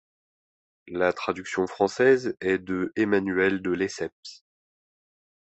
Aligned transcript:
La 0.87 1.13
traduction 1.13 1.67
française 1.67 2.35
est 2.41 2.57
de 2.57 2.91
Emmanuelle 2.95 3.61
de 3.61 3.69
Lesseps. 3.69 4.43